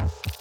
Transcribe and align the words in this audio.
you 0.00 0.33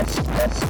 Yes, 0.00 0.18
yes. 0.28 0.69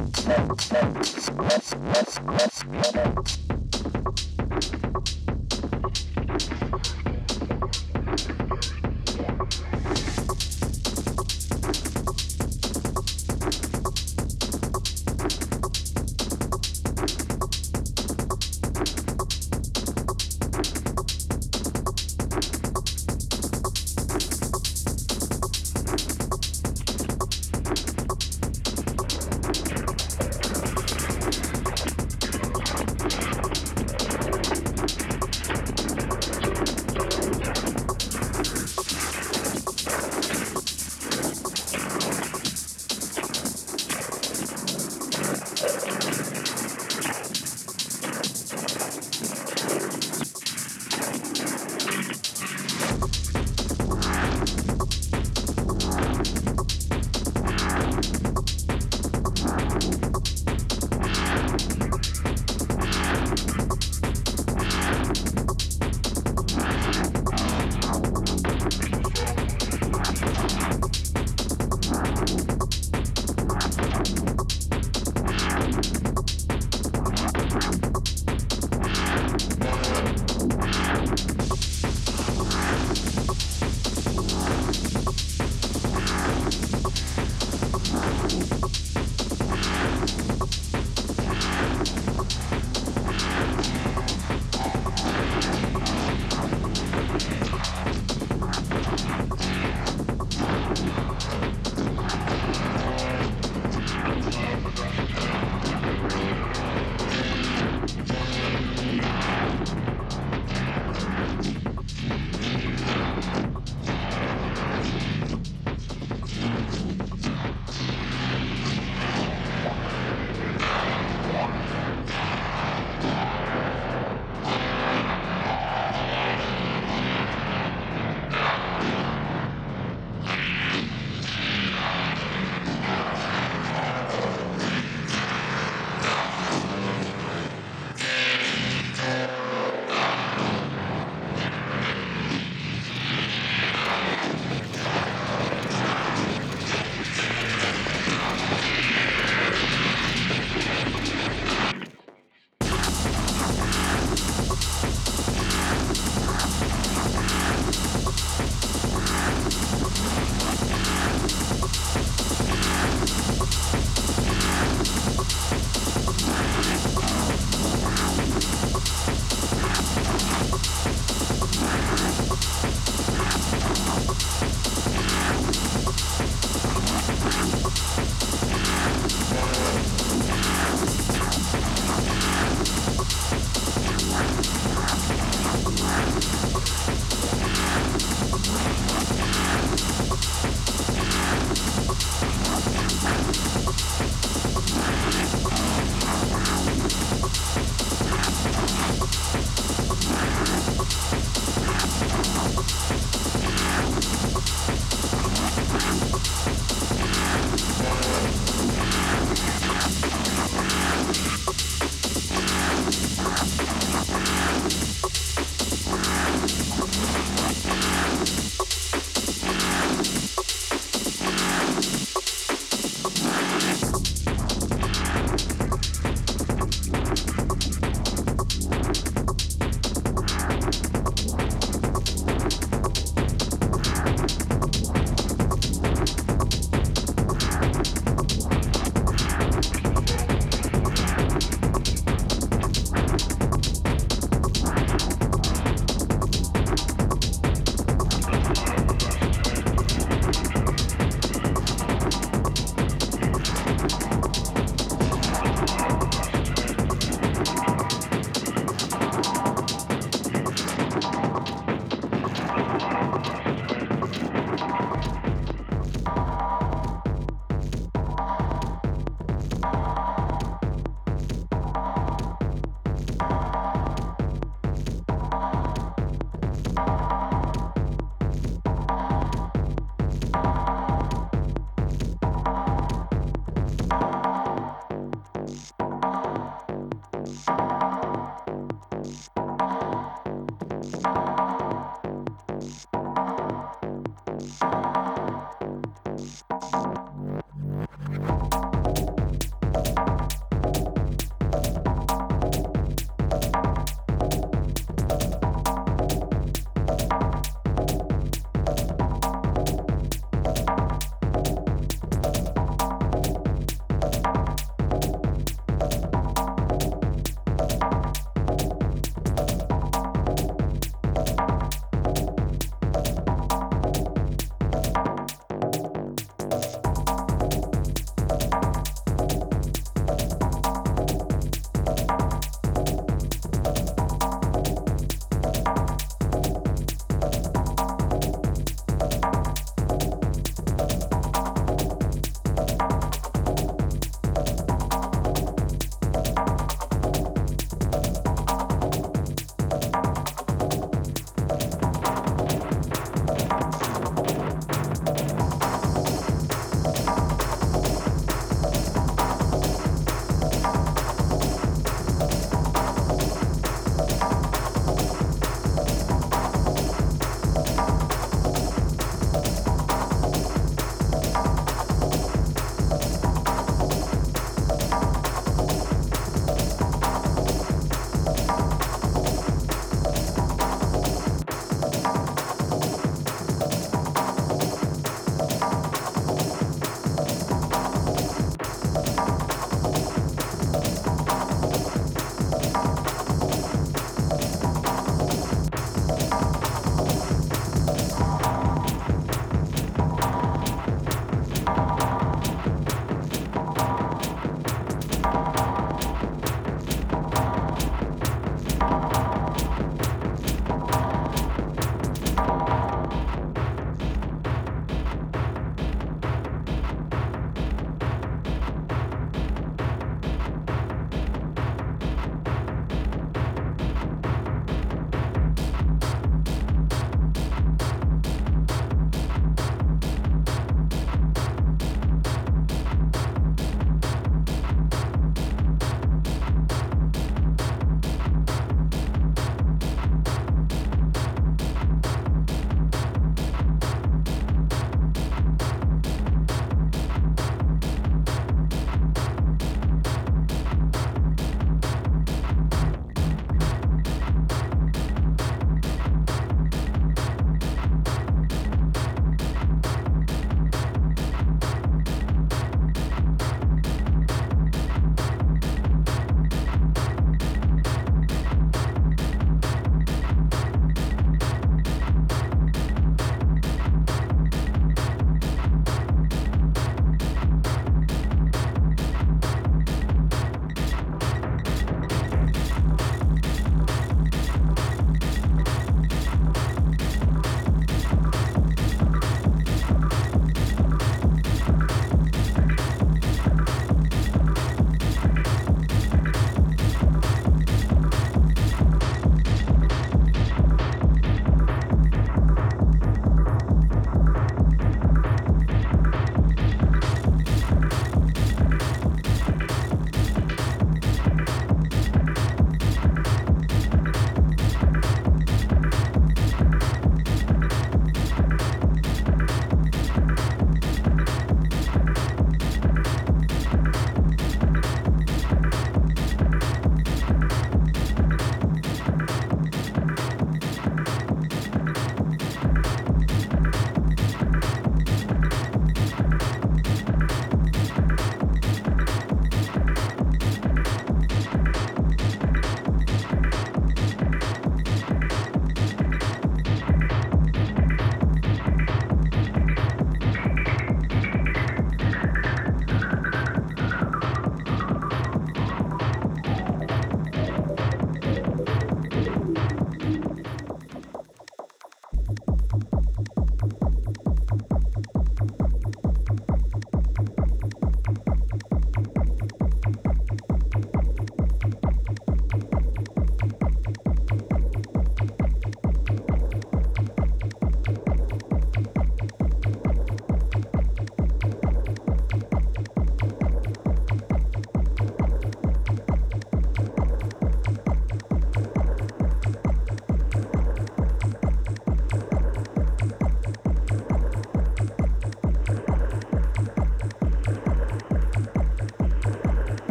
Let's 0.00 1.28
go. 2.58 3.00